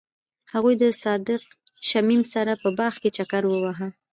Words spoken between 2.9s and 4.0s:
کې چکر وواهه.